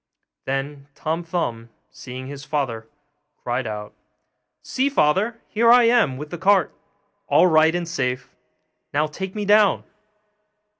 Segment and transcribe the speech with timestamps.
[0.45, 2.87] Then Tom Thumb, seeing his father,
[3.43, 3.93] cried out,
[4.63, 6.73] 'See, father, here I am with the cart,
[7.27, 8.35] all right and safe!
[8.95, 9.83] now take me down!